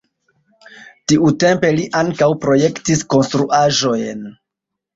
[1.13, 4.29] Tiutempe li ankaŭ projektis konstruaĵojn.